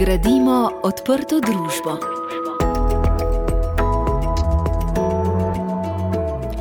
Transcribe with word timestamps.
Gradimo 0.00 0.70
odprto 0.82 1.36
družbo. 1.44 1.92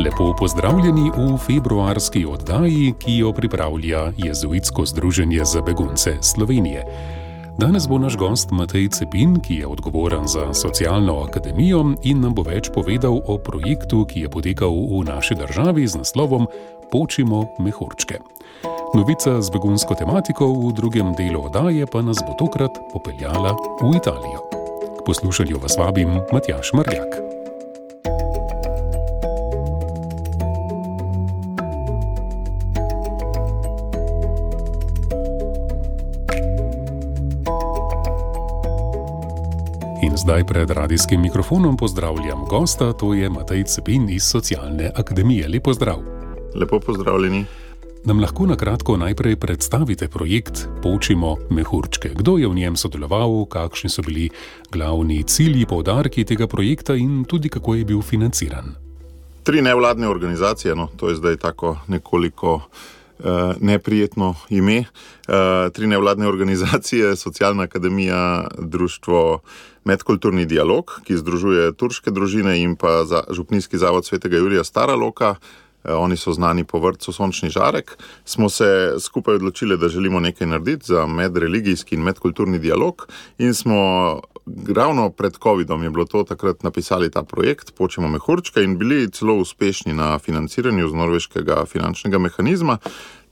Lepo 0.04 0.36
pozdravljeni 0.39 1.12
v 1.15 1.38
februarski 1.38 2.25
oddaji, 2.25 2.94
ki 2.99 3.17
jo 3.17 3.31
pripravlja 3.33 4.12
Jezuitsko 4.17 4.86
združenje 4.86 5.46
za 5.46 5.62
begunce 5.62 6.17
Slovenije. 6.21 6.83
Danes 7.57 7.88
bo 7.88 7.98
naš 7.98 8.18
gost 8.18 8.52
Matej 8.52 8.89
Cepin, 8.89 9.40
ki 9.40 9.56
je 9.56 9.68
odgovoren 9.68 10.28
za 10.28 10.54
socialno 10.54 11.24
akademijo 11.24 11.86
in 12.04 12.20
nam 12.20 12.36
bo 12.36 12.44
več 12.44 12.68
povedal 12.76 13.21
o 13.24 13.38
projektu, 13.38 14.04
ki 14.06 14.28
je 14.28 14.30
potekal 14.30 14.76
v 14.76 15.06
naši 15.08 15.40
državi 15.40 15.88
z 15.88 16.04
naslovom 16.04 16.48
Počimo 16.92 17.56
mehurčke. 17.60 18.20
Novica 18.90 19.42
z 19.42 19.50
begunsko 19.54 19.94
tematiko 19.94 20.50
v 20.50 20.74
drugem 20.74 21.14
delu 21.14 21.46
oddaje 21.46 21.86
pa 21.86 22.02
nas 22.02 22.18
bo 22.26 22.34
tokrat 22.34 22.74
popeljala 22.89 23.54
v 23.86 23.93
Italijo. 23.93 24.42
K 24.97 25.06
poslušanju 25.06 25.61
vas 25.61 25.78
vabim 25.78 26.10
Matjaš 26.34 26.74
Mrjak. 26.74 27.11
In 40.02 40.17
zdaj 40.17 40.44
pred 40.50 40.69
radijskim 40.69 41.22
mikrofonom 41.22 41.78
pozdravljam 41.78 42.45
gosta, 42.50 42.94
to 42.94 43.14
je 43.14 43.30
Matej 43.30 43.64
Cepin 43.64 44.09
iz 44.09 44.23
Socialne 44.25 44.92
akademije. 44.95 45.47
Lepo 45.47 45.73
zdrav. 45.73 46.02
Lepo 46.56 46.80
pozdravljeni. 46.80 47.69
Nam 48.00 48.22
lahko 48.23 48.45
na 48.48 48.56
kratko 48.56 48.95
najprej 48.98 49.36
predstavite 49.36 50.08
projekt 50.08 50.67
Počimo 50.84 51.36
mehurčke. 51.52 52.09
Kdo 52.16 52.38
je 52.39 52.48
v 52.48 52.56
njem 52.56 52.80
sodeloval, 52.80 53.44
kakšni 53.52 53.92
so 53.92 54.00
bili 54.02 54.30
glavni 54.72 55.20
cilji, 55.28 55.66
povdarki 55.67 56.23
tega 56.23 56.47
projekta 56.47 56.95
in 56.95 57.25
tudi 57.28 57.52
kako 57.52 57.75
je 57.75 57.86
bil 57.86 58.00
financiran? 58.02 58.72
Tri 59.44 59.61
nevladne 59.61 60.08
organizacije, 60.08 60.75
no, 60.75 60.88
to 60.95 61.09
je 61.09 61.19
zdaj 61.19 61.38
tako 61.44 61.75
nekoliko 61.88 62.56
uh, 62.56 63.59
neprijetno 63.59 64.36
ime. 64.50 64.80
Uh, 65.28 65.67
tri 65.73 65.88
nevladne 65.88 66.28
organizacije, 66.28 67.16
Socialna 67.16 67.63
akademija, 67.63 68.47
Društvo 68.58 69.39
Medkulturni 69.84 70.45
dialog, 70.45 71.02
ki 71.03 71.17
združuje 71.17 71.73
turške 71.75 72.11
družine 72.11 72.61
in 72.63 72.75
pa 72.75 73.03
Župnijski 73.30 73.78
zavod 73.78 74.06
svetega 74.06 74.38
Jurija 74.38 74.63
Stara 74.63 74.95
Loka. 74.95 75.36
Eh, 75.83 75.94
oni 75.94 76.17
so 76.17 76.33
znani 76.33 76.63
po 76.63 76.80
vrtu 76.80 77.11
Sončni 77.11 77.49
žarek, 77.49 77.97
smo 78.25 78.49
se 78.49 78.95
skupaj 78.99 79.35
odločili, 79.35 79.77
da 79.77 79.89
želimo 79.89 80.19
nekaj 80.19 80.47
narediti 80.47 80.85
za 80.85 81.08
medreligijski 81.08 81.95
in 81.95 82.02
medkulturni 82.02 82.59
dialog. 82.59 83.08
In 83.38 83.53
smo 83.53 83.75
ravno 84.75 85.09
pred 85.09 85.38
COVID-om 85.44 85.83
je 85.83 85.89
bilo 85.89 86.05
to 86.05 86.23
takrat 86.23 86.63
napisali 86.63 87.11
ta 87.11 87.23
projekt, 87.23 87.75
Počemo 87.77 88.07
mehurčke 88.07 88.63
in 88.63 88.77
bili 88.77 89.11
celo 89.11 89.35
uspešni 89.35 89.94
na 89.94 90.19
financiranju 90.19 90.89
z 90.89 90.94
norveškega 90.94 91.66
finančnega 91.66 92.17
mehanizma. 92.17 92.77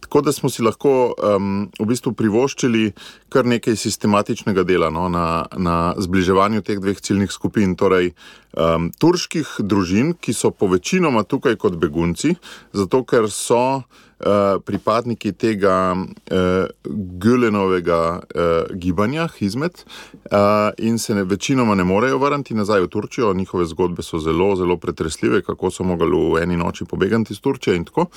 Tako 0.07 0.21
da 0.21 0.31
smo 0.31 0.49
si 0.49 0.63
lahko 0.63 1.11
um, 1.11 1.67
v 1.79 1.85
bistvu 1.85 2.13
privoščili 2.15 2.93
kar 3.29 3.45
nekaj 3.45 3.75
sistematičnega 3.75 4.63
dela 4.63 4.87
no, 4.89 5.09
na, 5.11 5.43
na 5.59 5.91
zbliževanju 5.99 6.63
teh 6.63 6.79
dveh 6.79 7.01
ciljnih 7.03 7.31
skupin, 7.31 7.75
torej 7.75 8.13
um, 8.55 8.87
turških 8.95 9.57
družin, 9.59 10.13
ki 10.15 10.31
so 10.33 10.53
po 10.55 10.71
večinoma 10.71 11.25
tukaj 11.27 11.59
kot 11.59 11.75
begunci, 11.75 12.37
zato 12.71 13.03
ker 13.03 13.27
so 13.27 13.59
uh, 13.83 14.63
pripadniki 14.63 15.33
tega 15.35 15.75
uh, 15.91 16.71
Gülenovega 16.87 18.01
uh, 18.15 18.71
gibanja, 18.79 19.27
Hizmet, 19.35 19.83
uh, 20.31 20.71
in 20.79 21.03
se 21.03 21.19
ne, 21.19 21.27
večinoma 21.27 21.75
ne 21.75 21.83
morejo 21.83 22.23
vrniti 22.23 22.55
nazaj 22.55 22.87
v 22.87 22.91
Turčijo. 22.95 23.33
Njihove 23.33 23.65
zgodbe 23.65 24.07
so 24.07 24.23
zelo, 24.23 24.55
zelo 24.55 24.77
pretresljive, 24.77 25.43
kako 25.43 25.71
so 25.71 25.83
mogli 25.83 26.15
v 26.15 26.43
eni 26.47 26.57
noči 26.57 26.85
pobegati 26.85 27.35
iz 27.35 27.43
Turčije 27.43 27.75
in 27.75 27.85
tako. 27.85 28.07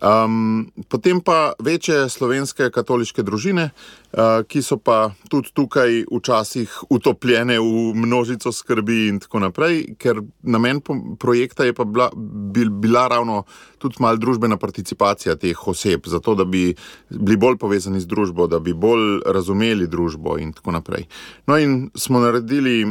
Um, 0.00 0.70
potem 0.88 1.20
pa 1.20 1.52
večje 1.60 2.08
slovenske 2.08 2.70
katoliške 2.72 3.20
družine, 3.22 3.66
uh, 3.70 4.40
ki 4.48 4.62
so 4.64 4.78
pa 4.80 5.10
tudi 5.28 5.52
tukaj 5.52 6.06
včasih 6.08 6.76
utopljene 6.88 7.58
v 7.60 7.92
množico 8.00 8.52
skrbi 8.52 9.00
in 9.10 9.18
tako 9.20 9.42
naprej, 9.44 9.82
ker 10.00 10.22
namen 10.42 10.80
projekta 11.20 11.68
je 11.68 11.76
pa 11.76 11.84
bila, 11.84 12.08
bil, 12.16 12.70
bila 12.70 13.08
ravno 13.12 13.42
tudi 13.78 14.00
malo 14.00 14.16
družbena 14.16 14.56
participacija 14.56 15.36
teh 15.36 15.68
oseb, 15.68 16.08
zato 16.08 16.34
da 16.34 16.48
bi 16.48 16.70
bili 17.10 17.36
bolj 17.36 17.60
povezani 17.60 18.00
z 18.00 18.08
družbo, 18.08 18.48
da 18.48 18.58
bi 18.58 18.72
bolj 18.72 19.20
razumeli 19.26 19.88
družbo 19.88 20.38
in 20.40 20.54
tako 20.56 20.72
naprej. 20.80 21.04
No, 21.46 21.60
in 21.60 21.90
smo 21.94 22.24
naredili 22.24 22.86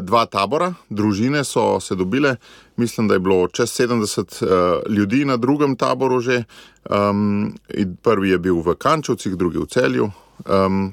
dva 0.00 0.26
tabora, 0.26 0.74
družine 0.90 1.44
so 1.44 1.80
se 1.80 1.94
dobile 1.94 2.36
mislim, 2.76 3.08
da 3.08 3.14
je 3.14 3.20
bilo 3.20 3.48
čez 3.48 3.70
70 3.70 4.18
uh, 4.18 4.50
eh, 4.50 4.92
ljudi 4.92 5.24
na 5.24 5.36
drugem 5.36 5.76
taboru 5.76 6.20
že. 6.20 6.44
Um, 6.90 7.54
prvi 8.02 8.30
je 8.30 8.38
bil 8.38 8.58
v 8.58 8.74
Kančovcih, 8.74 9.36
drugi 9.36 9.58
v 9.58 9.66
celju. 9.66 10.10
Um, 10.46 10.92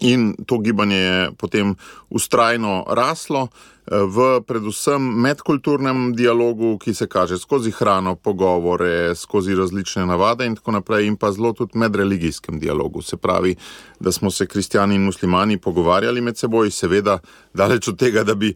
in 0.00 0.34
to 0.46 0.58
gibanje 0.58 0.96
je 0.96 1.30
potem 1.38 1.74
ustrajno 2.10 2.84
raslo 2.88 3.48
v 3.86 4.40
predvsem 4.46 5.02
medkulturnem 5.02 6.12
dialogu, 6.14 6.78
ki 6.78 6.94
se 6.94 7.06
kaže 7.10 7.38
skozi 7.38 7.72
hrano, 7.74 8.14
pogovore, 8.14 9.14
skozi 9.14 9.54
različne 9.54 10.06
navade 10.06 10.46
in 10.46 10.54
tako 10.54 10.72
naprej, 10.78 11.06
in 11.06 11.16
pa 11.16 11.32
zelo 11.32 11.52
tudi 11.52 11.78
medreligijskem 11.78 12.60
dialogu. 12.60 13.02
Se 13.02 13.16
pravi, 13.16 13.56
da 14.00 14.12
smo 14.12 14.30
se 14.30 14.46
kristijani 14.46 14.94
in 14.94 15.02
muslimani 15.02 15.58
pogovarjali 15.58 16.20
med 16.20 16.38
seboj, 16.38 16.70
seveda, 16.70 17.18
daleč 17.54 17.88
od 17.88 17.98
tega, 17.98 18.24
da 18.24 18.34
bi 18.34 18.54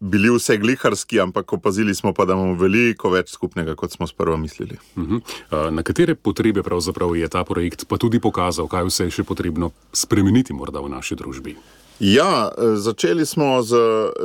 bili 0.00 0.30
vse 0.30 0.56
gliharski, 0.56 1.20
ampak 1.20 1.52
opazili 1.52 1.94
smo 1.94 2.12
pa, 2.14 2.24
da 2.24 2.32
imamo 2.32 2.54
veliko 2.54 3.10
več 3.10 3.32
skupnega, 3.34 3.74
kot 3.74 3.92
smo 3.92 4.06
sprva 4.06 4.36
mislili. 4.36 4.78
Uh 4.96 5.02
mhm. 5.02 5.16
-huh. 5.50 5.70
Na 5.70 5.82
katere 5.82 6.14
potrebe 6.14 6.62
pravzaprav 6.62 7.16
je 7.16 7.28
ta 7.28 7.44
projekt 7.44 7.88
pa 7.88 7.96
tudi 7.96 8.20
pokazal, 8.20 8.68
kaj 8.68 8.84
vse 8.84 9.04
je 9.04 9.10
še 9.10 9.24
potrebno 9.24 9.70
spremeniti 9.92 10.52
morda 10.52 10.80
v 10.80 10.88
naši 10.88 11.14
družbi? 11.14 11.56
Ja, 11.98 12.46
začeli 12.78 13.26
smo 13.26 13.58
z 13.62 13.74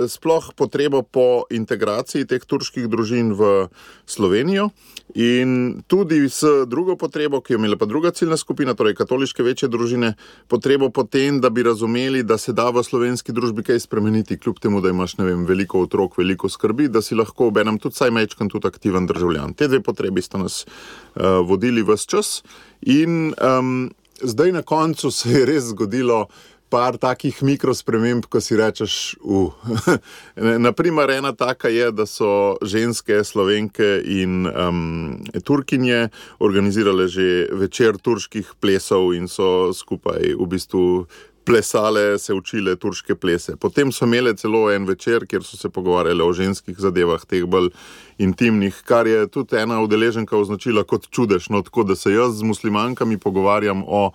sploh 0.06 0.54
potrebo 0.54 1.02
po 1.02 1.50
integraciji 1.50 2.30
teh 2.30 2.46
turških 2.46 2.86
družin 2.86 3.34
v 3.34 3.74
Slovenijo 4.06 4.70
in 5.18 5.82
tudi 5.90 6.22
s 6.30 6.46
drugo 6.70 6.94
potrebo, 7.02 7.42
ki 7.42 7.54
jo 7.54 7.58
imela 7.58 7.74
pa 7.74 7.90
druga 7.90 8.14
ciljna 8.14 8.38
skupina, 8.38 8.78
torej 8.78 8.94
katoliške 8.94 9.42
večje 9.42 9.72
družine, 9.74 10.14
potrebo 10.48 10.92
po 10.94 11.02
tem, 11.04 11.42
da 11.42 11.50
bi 11.50 11.66
razumeli, 11.66 12.22
da 12.22 12.38
se 12.38 12.54
da 12.54 12.70
v 12.70 12.86
slovenski 12.86 13.34
družbi 13.34 13.66
kaj 13.66 13.82
spremeniti, 13.90 14.38
kljub 14.38 14.62
temu, 14.62 14.82
da 14.82 14.94
imaš 14.94 15.18
vem, 15.18 15.42
veliko 15.46 15.82
otrok, 15.82 16.18
veliko 16.22 16.50
skrbi, 16.50 16.92
da 16.94 17.02
si 17.02 17.18
lahko 17.18 17.50
ob 17.50 17.58
enem 17.58 17.82
tudi 17.82 17.98
saj 17.98 18.14
mečkan, 18.14 18.54
tudi 18.54 18.70
aktiven 18.70 19.10
državljan. 19.10 19.58
Te 19.58 19.68
dve 19.68 19.82
potrebi 19.82 20.22
sta 20.22 20.38
nas 20.38 20.62
uh, 20.62 21.42
vodili 21.42 21.82
vse 21.82 22.06
čas 22.06 22.44
in 22.86 23.34
um, 23.34 23.90
zdaj 24.22 24.52
na 24.52 24.62
koncu 24.62 25.12
se 25.12 25.30
je 25.30 25.46
res 25.46 25.64
zgodilo 25.74 26.28
par 26.74 26.98
takih 26.98 27.38
mikrosprememb, 27.46 28.26
ko 28.26 28.42
si 28.42 28.58
rečeš. 28.58 28.94
Uh. 29.22 29.54
Naprimer, 30.66 31.12
ena 31.14 31.34
taka 31.38 31.70
je, 31.70 31.92
da 31.94 32.08
so 32.10 32.58
ženske, 32.66 33.20
slovenke 33.22 34.00
in 34.02 34.48
um, 34.50 35.20
turkinje 35.46 36.08
organizirale 36.42 37.06
že 37.08 37.28
večer 37.54 38.00
turških 38.02 38.56
plesov 38.62 39.14
in 39.14 39.30
so 39.30 39.70
skupaj 39.74 40.34
v 40.34 40.50
bistvu. 40.50 41.06
Plesale, 41.44 42.16
se 42.24 42.32
učile 42.32 42.78
turške 42.80 43.18
plese. 43.20 43.58
Potem 43.60 43.90
so 43.92 44.06
imele 44.08 44.32
celo 44.40 44.62
en 44.72 44.86
večer, 44.88 45.26
kjer 45.28 45.44
so 45.44 45.58
se 45.60 45.68
pogovarjale 45.68 46.24
o 46.24 46.32
ženskih 46.32 46.78
zadevah, 46.80 47.20
teh 47.28 47.44
bolj 47.44 47.68
intimnih, 48.16 48.78
kar 48.88 49.10
je 49.12 49.26
tudi 49.28 49.60
ena 49.60 49.82
udeleženka 49.84 50.40
označila 50.40 50.86
kot 50.88 51.10
čudežno, 51.12 51.60
tako 51.68 51.84
da 51.84 52.00
se 52.00 52.16
jaz 52.16 52.40
z 52.40 52.48
muslimankami 52.48 53.20
pogovarjam 53.20 53.84
o 53.84 54.06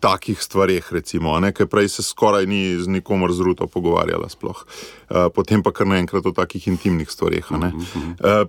takih 0.00 0.42
stvarih, 0.42 0.92
recimo, 0.92 1.40
nekaj 1.40 1.66
prej 1.66 1.88
se 1.88 2.02
skoraj 2.02 2.46
ni 2.46 2.76
z 2.78 2.88
nikomer 2.88 3.32
zruto 3.32 3.66
pogovarjala, 3.66 4.28
sploh. 4.28 4.64
Uh, 5.10 5.28
potem 5.34 5.62
pa 5.62 5.70
kar 5.70 5.86
naenkrat 5.86 6.26
o 6.26 6.32
takih 6.34 6.68
intimnih 6.68 7.10
stvarih. 7.10 7.46
Uh, 7.50 7.68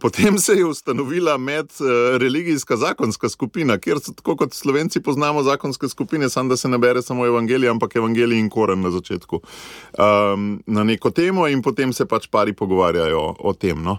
potem 0.02 0.38
se 0.38 0.54
je 0.58 0.66
ustanovila 0.66 1.38
medreligijska 1.38 2.74
uh, 2.74 2.80
zakonska 2.80 3.30
skupina, 3.30 3.78
kjer 3.78 4.02
so 4.02 4.14
tako 4.14 4.36
kot 4.36 4.54
slovenci 4.54 5.02
poznamo 5.02 5.44
zakonske 5.44 5.90
skupine, 5.90 6.30
samo 6.30 6.50
da 6.50 6.58
se 6.58 6.70
ne 6.70 6.78
bere 6.78 7.02
samo 7.02 7.26
evangelij, 7.26 7.70
ampak 7.70 7.96
evangelij 7.96 8.40
in 8.40 8.50
koren 8.50 8.82
na 8.82 8.92
začetku. 8.92 9.42
Um, 9.98 10.64
na 10.66 10.84
neko 10.84 11.12
temo 11.12 11.48
in 11.48 11.62
potem 11.62 11.94
se 11.94 12.06
pač 12.06 12.28
pari 12.28 12.54
pogovarjajo 12.54 13.36
o 13.40 13.54
tem. 13.54 13.84
No? 13.84 13.98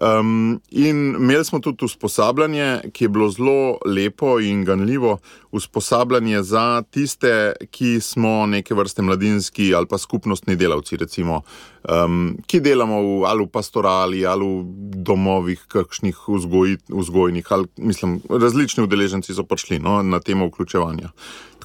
Um, 0.00 0.60
in 0.70 1.14
imeli 1.14 1.44
smo 1.44 1.58
tudi 1.60 1.84
usposabljanje, 1.84 2.80
ki 2.92 3.04
je 3.04 3.08
bilo 3.08 3.30
zelo 3.30 3.78
lepo 3.84 4.38
in 4.40 4.64
ganljivo, 4.64 5.18
usposabljanje 5.50 6.42
za 6.42 6.82
tiste, 6.82 7.52
ki 7.70 8.00
smo 8.00 8.46
neke 8.46 8.74
vrste 8.74 9.02
mladinski 9.02 9.74
ali 9.74 9.86
pa 9.86 9.98
skupnostni 9.98 10.56
delavci, 10.56 10.96
recimo, 10.96 11.42
um, 11.90 12.38
ki 12.46 12.60
delamo 12.60 13.02
v, 13.02 13.26
ali 13.26 13.44
v 13.44 13.50
pastorali 13.52 14.24
ali 14.26 14.46
v 14.46 14.64
domovih, 15.04 15.66
kakšnih 15.68 16.16
vzgoj, 16.28 16.76
vzgojnih, 16.88 17.46
ali 17.50 17.66
mislim, 17.76 18.20
različni 18.30 18.84
udeleženci 18.84 19.34
so 19.34 19.44
prišli 19.44 19.78
no, 19.78 20.02
na 20.02 20.20
temo 20.20 20.46
vključevanja. 20.46 21.10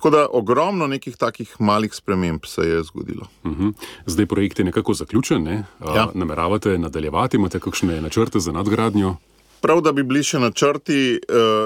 Tako 0.06 0.18
da 0.18 0.28
ogromno 0.32 0.88
nekih 0.88 1.18
takih 1.18 1.56
malih 1.60 1.94
sprememb 1.94 2.46
se 2.46 2.62
je 2.62 2.84
zgodilo. 2.84 3.28
Uh 3.44 3.52
-huh. 3.52 3.74
Zdaj 4.06 4.26
projekt 4.26 4.60
je 4.60 4.66
nekako 4.66 4.94
zaključen, 4.94 5.44
ne? 5.44 5.66
ja. 5.96 6.08
nameravate 6.14 6.78
nadaljevati, 6.78 7.38
imate 7.38 7.60
kakšne 7.60 8.02
načrte 8.02 8.40
za 8.40 8.52
nadgradnjo? 8.52 9.16
Prav, 9.62 9.82
da 9.82 9.92
bi 9.92 10.04
bili 10.04 10.24
še 10.24 10.40
načrti, 10.40 11.20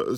uh, 0.08 0.18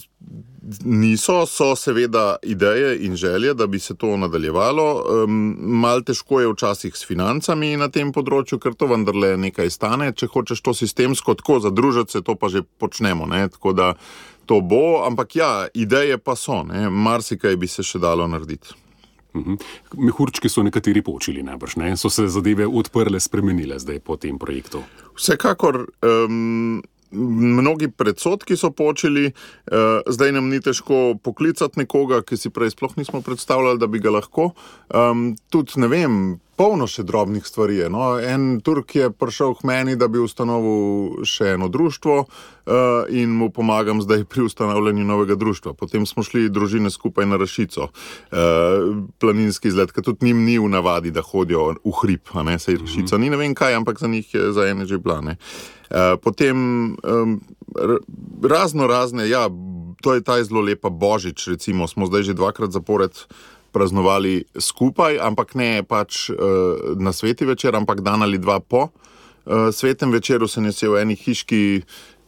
niso, 0.86 1.46
so 1.46 1.76
seveda 1.76 2.36
ideje 2.44 3.06
in 3.06 3.16
želje, 3.16 3.54
da 3.54 3.68
bi 3.68 3.80
se 3.80 3.96
to 3.96 4.18
nadaljevalo. 4.18 5.06
Um, 5.24 5.58
mal 5.60 6.02
težko 6.02 6.42
je 6.42 6.52
včasih 6.54 6.98
s 6.98 7.08
financami 7.08 7.78
na 7.78 7.90
tem 7.90 8.12
področju, 8.14 8.60
ker 8.60 8.74
to 8.78 8.86
vendarle 8.86 9.38
nekaj 9.38 9.70
stane. 9.70 10.12
Če 10.14 10.28
hočeš 10.28 10.62
to 10.62 10.74
sistemsko 10.74 11.34
tako 11.34 11.60
zadružiti, 11.60 12.12
se 12.12 12.22
to 12.22 12.36
pa 12.36 12.50
že 12.50 12.62
počnemo. 12.62 13.26
Ne? 13.26 13.48
Tako 13.50 13.74
da 13.74 13.94
to 14.46 14.62
bo, 14.62 15.04
ampak 15.06 15.36
ja, 15.36 15.52
ideje 15.74 16.18
pa 16.18 16.36
so, 16.36 16.64
marsikaj 16.92 17.56
bi 17.58 17.68
se 17.68 17.84
še 17.86 18.02
dalo 18.02 18.28
narediti. 18.28 18.78
Uhum. 19.34 19.58
Mehurčki 19.96 20.50
so 20.52 20.64
nekateri 20.64 21.02
počeli, 21.02 21.44
najbrž 21.44 21.78
ne? 21.80 21.94
so 21.98 22.10
se 22.12 22.28
zadeve 22.28 22.68
odprle, 22.68 23.20
spremenile 23.20 23.80
zdaj 23.80 24.02
po 24.04 24.18
tem 24.20 24.40
projektu. 24.40 24.84
Vsekakor. 25.16 25.86
Um, 26.04 26.82
mnogi 27.12 27.90
predsotki 27.92 28.56
so 28.56 28.72
počeli, 28.72 29.32
uh, 29.32 30.04
zdaj 30.08 30.32
nam 30.32 30.50
ni 30.50 30.62
težko 30.64 31.18
poklicati 31.24 31.84
nekoga, 31.84 32.22
ki 32.24 32.40
si 32.40 32.52
prej 32.52 32.72
sploh 32.76 32.96
nismo 33.00 33.22
predstavljali, 33.22 33.80
da 33.80 33.88
bi 33.88 34.00
ga 34.00 34.16
lahko. 34.16 34.52
Um, 34.88 35.34
tudi 35.52 35.80
ne 35.84 35.92
vem. 35.92 36.16
Polno 36.62 36.86
še 36.86 37.02
drobnih 37.08 37.46
stvari. 37.46 37.80
No. 37.90 38.20
En 38.22 38.60
Turk 38.62 38.94
je 38.96 39.10
prišel 39.10 39.56
k 39.58 39.66
meni, 39.66 39.96
da 39.98 40.06
bi 40.12 40.22
ustanovil 40.22 41.26
še 41.26 41.56
eno 41.56 41.72
društvo, 41.74 42.18
uh, 42.22 43.10
in 43.10 43.34
mu 43.34 43.50
pomagam 43.50 44.04
zdaj 44.06 44.28
pri 44.30 44.46
ustanovljanju 44.46 45.08
novega 45.10 45.36
društva. 45.42 45.74
Potem 45.74 46.06
smo 46.06 46.22
šli 46.22 46.52
družine 46.54 46.94
skupaj 46.94 47.26
na 47.26 47.42
Rašico, 47.42 47.90
uh, 47.90 48.94
planinski 49.18 49.74
izlet, 49.74 49.90
ker 49.90 50.06
tudi 50.06 50.30
njim 50.30 50.46
ni 50.46 50.60
v 50.62 50.70
navadi, 50.70 51.10
da 51.10 51.26
hodijo 51.26 51.72
v 51.82 51.98
hrib, 52.04 52.30
ne 52.46 52.60
se 52.60 52.78
Rašica. 52.78 53.18
Mm 53.18 53.22
-hmm. 53.22 53.26
Ni 53.26 53.30
ne 53.34 53.42
vem 53.42 53.58
kaj, 53.58 53.82
ampak 53.82 54.00
za 54.00 54.08
njih 54.08 54.34
je 54.34 54.52
za 54.54 54.70
ene 54.70 54.86
že 54.86 55.02
plane. 55.02 55.38
Uh, 55.42 55.82
Eh, 55.92 56.18
potem 56.24 56.58
um, 57.04 57.42
razno 58.44 58.88
razne, 58.88 59.30
ja, 59.30 59.50
to 60.02 60.14
je 60.14 60.24
ta 60.24 60.44
zelo 60.44 60.62
lepa 60.62 60.90
božič, 60.90 61.48
recimo, 61.48 61.88
smo 61.88 62.06
zdaj 62.06 62.24
že 62.24 62.34
dvakrat 62.34 62.72
zapored 62.72 63.12
praznovali 63.72 64.44
skupaj, 64.60 65.20
ampak 65.20 65.56
ne 65.56 65.84
pač 65.84 66.30
uh, 66.30 66.38
na 67.00 67.14
sveti 67.14 67.46
večer, 67.46 67.76
ampak 67.76 68.02
dan 68.02 68.24
ali 68.24 68.38
dva 68.38 68.60
po 68.60 68.88
uh, 68.88 69.70
svetem 69.74 70.12
večeru 70.12 70.48
se 70.48 70.62
je 70.62 70.90
v 70.90 71.02
eni 71.02 71.16
hiški. 71.16 71.82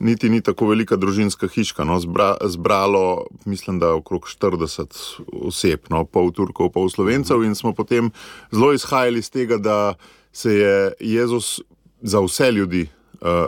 Niti 0.04 0.28
ni 0.30 0.42
tako 0.42 0.68
velika 0.68 0.98
družinska 1.00 1.48
hiška, 1.48 1.86
no, 1.88 1.96
zbra, 2.00 2.36
zbralo, 2.44 3.28
mislim, 3.46 3.80
da 3.80 3.94
okrog 3.96 4.28
40 4.28 5.22
oseb, 5.48 5.80
no, 5.90 6.04
pol 6.04 6.32
Turkov, 6.36 6.74
pol 6.74 6.90
Slovencev, 6.90 7.44
in 7.46 7.56
smo 7.56 7.72
potem 7.72 8.12
zelo 8.52 8.74
izhajali 8.74 9.20
iz 9.24 9.32
tega, 9.32 9.58
da 9.58 9.94
se 10.34 10.52
je 10.52 10.94
Jezus 11.00 11.62
za 12.02 12.20
vse 12.20 12.52
ljudi 12.52 12.90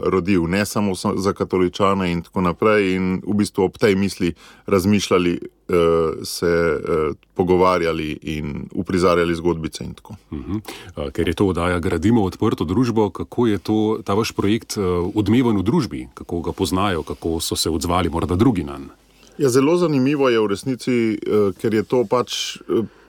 rodil, 0.04 0.48
ne 0.48 0.66
samo 0.66 0.96
za 0.96 1.34
katoličane 1.34 2.12
in 2.12 2.22
tako 2.22 2.42
naprej. 2.42 2.96
In 2.96 3.22
v 3.28 3.34
bistvu 3.34 3.64
ob 3.64 3.78
tej 3.78 3.96
misli 3.96 4.34
razmišljali, 4.66 5.40
uh, 5.68 5.76
se 6.24 6.80
uh, 6.80 7.16
pogovarjali 7.34 8.20
in 8.22 8.70
uprizarjali 8.74 9.36
zgodbice. 9.36 9.84
In 9.84 9.96
uh 10.32 10.40
-huh. 10.40 10.62
uh, 10.98 11.12
ker 11.12 11.28
je 11.28 11.34
to 11.34 11.46
oddaja, 11.46 11.80
gradimo 11.80 12.24
odprto 12.24 12.64
družbo, 12.64 13.10
kako 13.10 13.48
je 13.48 13.58
to, 13.58 14.00
ta 14.04 14.14
vaš 14.14 14.32
projekt 14.32 14.78
odmeven 15.14 15.58
v 15.58 15.64
družbi, 15.64 16.08
kako 16.14 16.42
ga 16.42 16.52
poznajo, 16.52 17.04
kako 17.04 17.40
so 17.40 17.56
se 17.56 17.70
odzvali 17.70 18.10
morda 18.10 18.36
drugi 18.36 18.64
na 18.64 18.78
njega. 18.78 18.94
Ja, 19.38 19.50
zelo 19.50 19.78
zanimivo 19.78 20.30
je 20.30 20.40
v 20.40 20.48
resnici, 20.48 21.20
ker 21.62 21.74
je 21.74 21.84
to 21.84 22.06
pač 22.08 22.58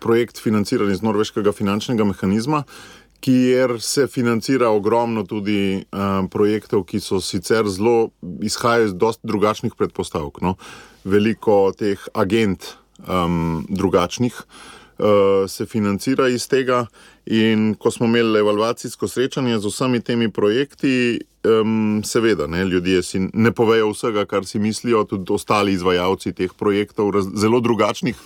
projekt 0.00 0.42
financiran 0.42 0.90
iz 0.90 1.02
norveškega 1.02 1.52
finančnega 1.52 2.04
mehanizma, 2.04 2.64
kjer 3.20 3.80
se 3.80 4.06
financira 4.06 4.70
ogromno 4.70 5.24
tudi 5.26 5.84
um, 5.92 6.28
projektov, 6.28 6.84
ki 6.86 7.00
so 7.00 7.20
sicer 7.20 7.68
zelo 7.68 8.10
izhajajo 8.42 8.90
iz 8.90 8.94
dosti 8.94 9.26
drugačnih 9.26 9.74
predpostavk. 9.78 10.40
No? 10.42 10.56
Veliko 11.04 11.72
teh 11.76 12.00
agent 12.14 12.74
um, 13.08 13.66
drugačnih 13.68 14.34
uh, 14.98 15.50
se 15.50 15.66
financira 15.66 16.28
iz 16.28 16.48
tega. 16.48 16.86
In 17.26 17.74
ko 17.74 17.90
smo 17.90 18.06
imeli 18.06 18.38
evalvacijsko 18.38 19.08
srečanje 19.08 19.58
z 19.58 19.66
vsemi 19.66 20.00
temi 20.00 20.30
projekti, 20.30 21.20
um, 21.44 22.02
seveda, 22.04 22.46
ne, 22.46 22.64
ljudje 22.64 23.02
si 23.02 23.20
ne 23.32 23.50
povejo 23.52 23.90
vsega, 23.90 24.24
kar 24.30 24.46
si 24.46 24.58
mislijo, 24.58 25.04
tudi 25.04 25.32
ostali 25.34 25.72
izvajalci 25.72 26.32
teh 26.32 26.54
projektov, 26.54 27.10
raz, 27.10 27.26
zelo 27.34 27.60
drugačnih 27.60 28.16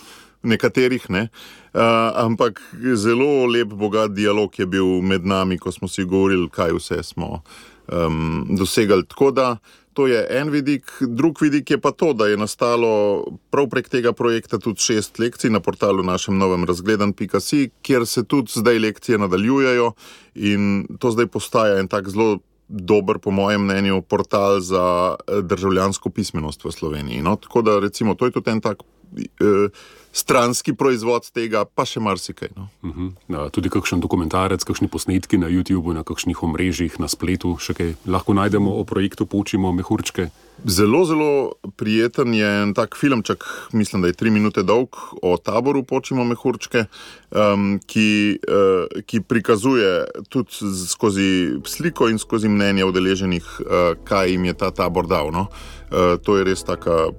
nekaterih, 0.43 1.09
ne. 1.09 1.27
Uh, 1.73 2.11
ampak 2.19 2.59
zelo 2.95 3.45
lep, 3.47 3.73
bogat 3.73 4.13
dialog 4.13 4.59
je 4.59 4.65
bil 4.65 5.01
med 5.01 5.25
nami, 5.25 5.57
ko 5.57 5.71
smo 5.71 5.87
si 5.87 6.03
govorili, 6.03 6.49
kaj 6.51 6.73
vse 6.75 7.03
smo 7.03 7.43
um, 7.87 8.47
dosegali. 8.57 9.05
Tako 9.07 9.31
da 9.31 9.57
to 9.93 10.07
je 10.07 10.27
en 10.29 10.49
vidik. 10.49 10.91
Drug 11.01 11.41
vidik 11.41 11.71
je 11.71 11.77
pa 11.81 11.91
to, 11.91 12.13
da 12.13 12.27
je 12.27 12.37
nastalo 12.37 13.25
prav 13.49 13.67
prek 13.69 13.89
tega 13.89 14.13
projekta 14.13 14.59
tudi 14.59 14.79
šest 14.79 15.19
lekcij 15.19 15.51
na 15.51 15.59
portalu 15.59 16.03
našem 16.03 16.37
novem 16.37 16.63
razgledan.si, 16.63 17.69
kjer 17.81 18.07
se 18.07 18.23
tudi 18.23 18.51
zdaj 18.55 18.79
lekcije 18.79 19.17
nadaljujejo 19.17 19.91
in 20.35 20.87
to 20.99 21.11
zdaj 21.11 21.27
postaja 21.27 21.79
en 21.79 21.87
tak 21.87 22.09
zelo. 22.09 22.39
Dober, 22.71 23.17
po 23.19 23.33
mojem 23.35 23.65
mnenju, 23.65 23.97
portal 24.01 24.61
za 24.63 25.15
eh, 25.19 25.41
državljansko 25.43 26.09
pismenost 26.09 26.63
v 26.63 26.71
Sloveniji. 26.71 27.21
No, 27.21 27.35
tako 27.35 27.61
da, 27.61 27.79
recimo, 27.83 28.15
to 28.15 28.25
je 28.25 28.31
tudi 28.31 28.51
en 28.51 28.61
tak 28.61 28.77
eh, 29.17 29.67
stranski 30.11 30.73
proizvod 30.73 31.29
tega, 31.33 31.63
pa 31.65 31.85
še 31.87 31.99
marsikaj. 32.03 32.49
No. 32.55 32.67
Uh 32.83 32.95
-huh. 32.95 33.11
ja, 33.27 33.49
tudi 33.49 33.69
kakšen 33.69 33.99
dokumentarec, 33.99 34.63
kakšni 34.63 34.87
posnetki 34.87 35.37
na 35.37 35.47
YouTubu, 35.47 35.93
na 35.93 36.03
kakšnih 36.03 36.43
omrežjih, 36.43 36.99
na 36.99 37.07
spletu, 37.07 37.57
še 37.57 37.73
kaj 37.73 37.93
lahko 38.05 38.33
najdemo 38.33 38.71
o 38.79 38.83
projektu 38.83 39.25
Počimo 39.25 39.71
mehurčke. 39.71 40.29
Zelo, 40.65 41.05
zelo 41.05 41.51
prijeten 41.75 42.33
je 42.33 42.61
en 42.63 42.73
tak 42.73 42.95
filmček, 42.95 43.43
mislim, 43.71 44.01
da 44.01 44.07
je 44.07 44.13
tri 44.13 44.29
minute 44.29 44.63
dolg, 44.63 44.89
o 45.21 45.37
taboru 45.37 45.83
Počimo 45.83 46.23
mehurčke, 46.23 46.85
um, 47.31 47.79
ki, 47.85 48.39
uh, 48.47 49.01
ki 49.05 49.21
prikazuje 49.21 50.05
tudi 50.29 50.51
skozi 50.87 51.51
sliko 51.65 52.09
in 52.09 52.19
skozi 52.19 52.49
mnenje 52.49 52.85
udeleženih, 52.85 53.43
uh, 53.59 53.97
kaj 54.03 54.31
jim 54.31 54.45
je 54.45 54.53
ta 54.53 54.71
tabor 54.71 55.07
dal. 55.07 55.31
No. 55.31 55.47
Uh, 55.91 56.19
to 56.23 56.37
je 56.37 56.43
res 56.43 56.63
taka 56.63 57.11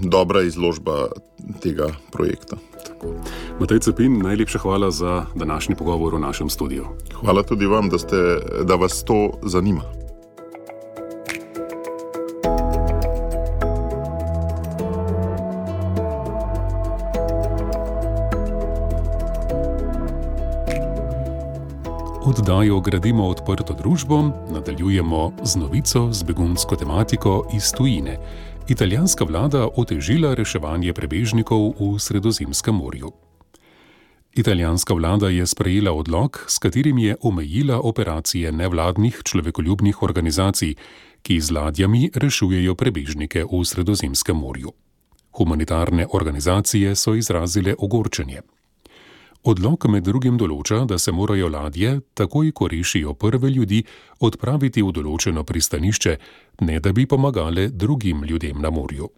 dobra 0.00 0.42
izložba 0.42 1.08
tega 1.60 1.88
projekta. 2.12 2.56
Matej 3.60 3.78
Cepin, 3.78 4.18
najlepša 4.22 4.58
hvala 4.58 4.90
za 4.90 5.26
današnji 5.34 5.74
pogovor 5.74 6.14
v 6.14 6.20
našem 6.20 6.50
studiu. 6.50 6.84
Hvala 7.14 7.42
tudi 7.42 7.66
vam, 7.66 7.88
da, 7.88 7.98
ste, 7.98 8.16
da 8.64 8.74
vas 8.74 9.04
to 9.04 9.30
zanima. 9.42 9.82
Oddajo 22.26 22.80
gradimo 22.80 23.26
odprto 23.28 23.74
družbo, 23.74 24.22
nadaljujemo 24.50 25.32
z 25.42 25.56
novico 25.56 26.12
z 26.12 26.22
begunsko 26.22 26.76
tematiko 26.76 27.46
iz 27.54 27.72
tujine 27.72 28.18
italijanska 28.72 29.24
vlada 29.28 29.68
otežila 29.76 30.32
reševanje 30.34 30.94
prebežnikov 30.96 31.76
v 31.76 32.00
Sredozemskem 32.00 32.72
morju. 32.74 33.12
Italijanska 34.32 34.94
vlada 34.94 35.28
je 35.28 35.46
sprejela 35.46 35.92
odlog, 35.92 36.44
s 36.48 36.58
katerim 36.58 36.98
je 36.98 37.16
omejila 37.20 37.80
operacije 37.80 38.52
nevladnih 38.52 39.20
človekoljubnih 39.24 40.02
organizacij, 40.02 40.74
ki 41.22 41.40
z 41.40 41.50
ladjami 41.52 42.10
rešujejo 42.14 42.74
prebežnike 42.74 43.44
v 43.44 43.60
Sredozemskem 43.64 44.36
morju. 44.36 44.72
Humanitarne 45.36 46.06
organizacije 46.12 46.96
so 46.96 47.14
izrazile 47.14 47.74
ogorčenje. 47.78 48.40
Odlog 49.42 49.88
med 49.90 50.04
drugim 50.06 50.36
določa, 50.38 50.84
da 50.86 51.00
se 51.02 51.10
morajo 51.10 51.48
ladje, 51.50 51.96
takoj 52.14 52.52
ko 52.54 52.68
rešijo 52.70 53.14
prve 53.18 53.48
ljudi, 53.50 53.80
odpraviti 54.22 54.84
v 54.86 54.92
določeno 54.94 55.42
pristanišče, 55.42 56.12
ne 56.62 56.78
da 56.78 56.92
bi 56.94 57.08
pomagale 57.10 57.66
drugim 57.68 58.22
ljudem 58.22 58.60
na 58.62 58.70
morju. 58.70 59.08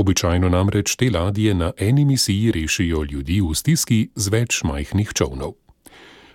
Običajno 0.00 0.48
namreč 0.48 0.96
te 0.96 1.10
ladje 1.12 1.52
na 1.54 1.74
eni 1.76 2.06
misiji 2.08 2.54
rešijo 2.56 3.02
ljudi 3.10 3.42
v 3.44 3.52
stiski 3.52 3.98
z 4.16 4.32
več 4.32 4.62
majhnih 4.64 5.12
čovnov. 5.12 5.52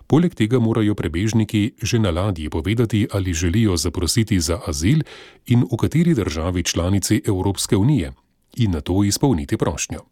Poleg 0.06 0.38
tega 0.38 0.62
morajo 0.62 0.94
prebežniki 0.94 1.74
že 1.82 1.98
na 2.00 2.14
ladji 2.14 2.50
povedati, 2.54 3.08
ali 3.12 3.34
želijo 3.34 3.78
zaprositi 3.78 4.40
za 4.40 4.62
azil 4.68 5.02
in 5.48 5.66
v 5.66 5.78
kateri 5.78 6.14
državi 6.14 6.64
članici 6.64 7.22
Evropske 7.26 7.78
unije, 7.78 8.14
in 8.58 8.72
na 8.78 8.82
to 8.82 9.04
izpolniti 9.04 9.58
prošnjo. 9.58 10.06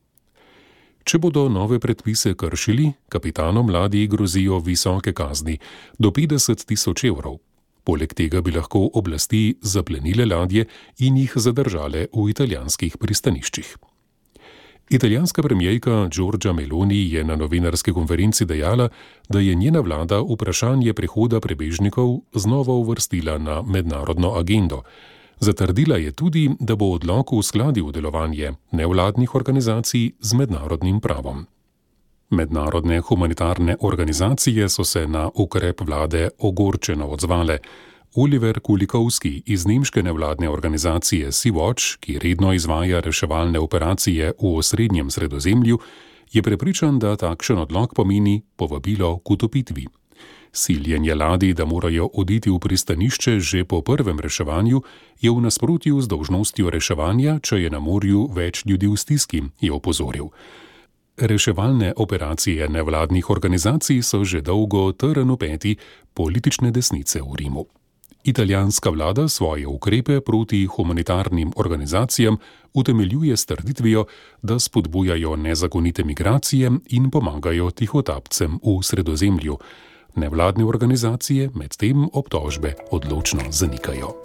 Če 1.08 1.22
bodo 1.24 1.46
nove 1.48 1.78
predpise 1.80 2.34
kršili, 2.36 2.90
kapitanom 3.08 3.70
ladji 3.72 4.10
grozijo 4.12 4.58
visoke 4.60 5.14
kazni 5.16 5.54
do 5.96 6.12
50 6.12 6.66
tisoč 6.68 7.06
evrov. 7.08 7.38
Poleg 7.88 8.12
tega 8.12 8.42
bi 8.44 8.52
lahko 8.52 8.82
oblasti 9.00 9.56
zaplenile 9.64 10.26
ladje 10.28 10.66
in 11.08 11.16
jih 11.22 11.38
zadržale 11.40 12.10
v 12.12 12.26
italijanskih 12.34 12.98
pristaniščih. 13.00 13.70
Italijanska 15.00 15.44
premijejka 15.44 16.10
Giorgia 16.12 16.52
Meloni 16.54 17.00
je 17.14 17.24
na 17.24 17.40
novinarski 17.40 17.96
konferenci 17.96 18.46
dejala, 18.46 18.90
da 19.30 19.40
je 19.40 19.56
njena 19.56 19.80
vlada 19.80 20.20
vprašanje 20.20 20.94
prehoda 20.94 21.40
prebežnikov 21.40 22.18
znova 22.36 22.76
uvrstila 22.84 23.38
na 23.38 23.62
mednarodno 23.62 24.36
agendo. 24.36 24.84
Zatrdila 25.40 25.98
je 25.98 26.12
tudi, 26.12 26.50
da 26.60 26.76
bo 26.76 26.86
odlok 26.86 27.34
uskladil 27.34 27.92
delovanje 27.92 28.54
nevladnih 28.72 29.36
organizacij 29.36 30.12
z 30.20 30.34
mednarodnim 30.34 31.00
pravom. 31.00 31.46
Mednarodne 32.30 33.00
humanitarne 33.00 33.76
organizacije 33.80 34.70
so 34.70 34.84
se 34.84 35.08
na 35.08 35.30
ukrep 35.34 35.82
vlade 35.82 36.30
ogorčeno 36.40 37.08
odzvale. 37.08 37.58
Oliver 38.16 38.60
Kulikovski 38.60 39.44
iz 39.46 39.66
nemške 39.66 40.04
nevladne 40.04 40.50
organizacije 40.50 41.32
Sea-Watch, 41.32 41.98
ki 42.00 42.20
redno 42.20 42.54
izvaja 42.54 43.00
reševalne 43.00 43.60
operacije 43.60 44.32
v 44.42 44.58
osrednjem 44.58 45.12
sredozemlju, 45.12 45.80
je 46.32 46.42
prepričan, 46.42 47.00
da 47.00 47.16
takšen 47.16 47.58
odlog 47.58 47.94
pomeni 47.96 48.42
povabilo 48.56 49.20
k 49.20 49.32
utopitvi. 49.32 49.88
Siljenje 50.52 51.16
ladij, 51.16 51.54
da 51.54 51.66
morajo 51.66 52.10
oditi 52.14 52.50
v 52.50 52.60
pristanišče 52.60 53.40
že 53.40 53.66
po 53.66 53.82
prvem 53.82 54.20
reševanju, 54.20 54.82
je 55.22 55.32
v 55.32 55.42
nasprotju 55.42 56.02
z 56.02 56.08
dožnostjo 56.08 56.70
reševanja, 56.70 57.40
če 57.40 57.62
je 57.62 57.70
na 57.70 57.80
morju 57.80 58.28
več 58.34 58.66
ljudi 58.66 58.88
v 58.88 58.98
stiski, 58.98 59.44
je 59.62 59.72
opozoril. 59.72 60.30
Reševalne 61.18 61.94
operacije 61.96 62.70
nevladnih 62.70 63.30
organizacij 63.30 64.02
so 64.02 64.24
že 64.24 64.42
dolgo 64.42 64.92
trn 64.92 65.30
upeti 65.30 65.78
politične 66.14 66.72
desnice 66.72 67.22
v 67.22 67.36
Rimu. 67.36 67.66
Italijanska 68.24 68.90
vlada 68.90 69.28
svoje 69.28 69.68
ukrepe 69.68 70.22
proti 70.22 70.66
humanitarnim 70.66 71.52
organizacijam 71.56 72.38
utemeljuje 72.74 73.38
s 73.38 73.46
trditvijo, 73.46 74.06
da 74.42 74.60
spodbujajo 74.60 75.36
nezakonite 75.36 76.04
migracije 76.04 76.72
in 76.90 77.12
pomagajo 77.12 77.72
tihotapcem 77.72 78.60
v 78.64 78.84
sredozemlju. 78.84 79.58
Nevladne 80.16 80.66
organizacije 80.66 81.50
medtem 81.56 82.08
obtožbe 82.14 82.74
odločno 82.92 83.42
zanikajo. 83.50 84.16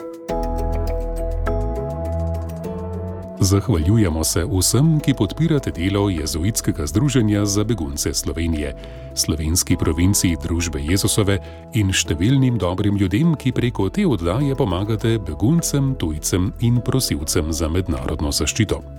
Zahvaljujemo 3.42 4.24
se 4.24 4.44
vsem, 4.44 5.00
ki 5.00 5.14
podpirate 5.14 5.70
delo 5.70 6.08
Jezuitskega 6.10 6.86
združenja 6.86 7.44
za 7.44 7.64
begunce 7.64 8.14
Slovenije, 8.14 8.76
slovenski 9.14 9.76
provinciji 9.76 10.36
Družbe 10.42 10.78
Jezusove 10.80 11.38
in 11.74 11.90
številnim 11.92 12.58
dobrim 12.58 12.96
ljudem, 12.96 13.34
ki 13.34 13.52
preko 13.52 13.88
te 13.90 14.06
oddaje 14.06 14.54
pomagate 14.54 15.18
beguncem, 15.18 15.94
tujcem 15.98 16.52
in 16.60 16.80
prosilcem 16.80 17.52
za 17.52 17.68
mednarodno 17.68 18.30
zaščito. 18.30 18.91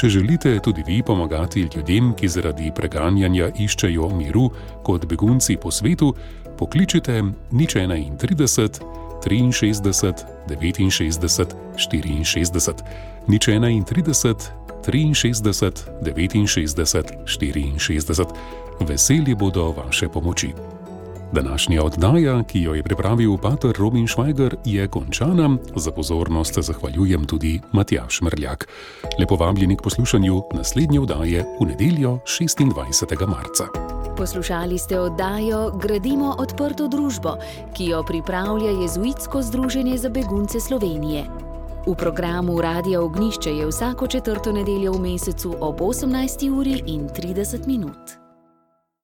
Če 0.00 0.08
želite 0.08 0.58
tudi 0.64 0.80
vi 0.86 1.02
pomagati 1.02 1.68
ljudem, 1.74 2.14
ki 2.16 2.28
zaradi 2.28 2.70
preganjanja 2.72 3.50
iščejo 3.52 4.08
miru 4.16 4.46
kot 4.82 5.04
begunci 5.04 5.58
po 5.60 5.68
svetu, 5.70 6.14
pokličite 6.56 7.20
nič 7.52 7.76
31 7.76 8.80
63 9.20 9.52
69 9.52 10.24
64 11.76 12.72
nič 13.28 13.48
31, 13.48 13.84
63, 15.12 15.84
69, 16.48 17.28
64. 17.28 18.24
Veseli 18.80 19.34
bodo 19.34 19.72
vaše 19.76 20.08
pomoči. 20.08 20.79
Današnja 21.32 21.82
oddaja, 21.84 22.42
ki 22.42 22.62
jo 22.62 22.74
je 22.74 22.82
pripravil 22.82 23.36
Pater 23.38 23.72
Robin 23.78 24.06
Švajger, 24.06 24.56
je 24.64 24.88
končana. 24.88 25.56
Za 25.76 25.90
pozornost 25.90 26.58
zahvaljujem 26.58 27.24
tudi 27.24 27.60
Matjaš 27.72 28.20
Mrljak. 28.20 28.68
Lepo 29.18 29.36
vabljeni 29.36 29.76
k 29.76 29.82
poslušanju 29.82 30.42
naslednje 30.54 31.00
oddaje 31.00 31.44
v 31.60 31.66
nedeljo 31.66 32.18
26. 32.26 33.26
marca. 33.26 33.64
Poslušali 34.16 34.78
ste 34.78 35.00
oddajo 35.00 35.70
Gradimo 35.82 36.34
odprto 36.38 36.88
družbo, 36.88 37.36
ki 37.76 37.84
jo 37.84 38.02
pripravlja 38.02 38.70
Jezuitsko 38.70 39.42
združenje 39.42 39.98
za 39.98 40.08
begunce 40.08 40.60
Slovenije. 40.60 41.24
V 41.86 41.94
programu 41.94 42.60
Radia 42.60 43.00
Ognišče 43.00 43.50
je 43.50 43.66
vsako 43.66 44.06
četrto 44.06 44.52
nedeljo 44.52 44.92
v 44.92 45.00
mesecu 45.00 45.54
ob 45.60 45.80
18. 45.80 46.50
uri 46.50 46.82
in 46.86 47.08
30 47.08 47.66
minut. 47.66 48.29